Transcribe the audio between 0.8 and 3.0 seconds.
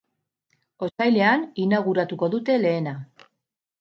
Otsailean inauguratuko dute lehena.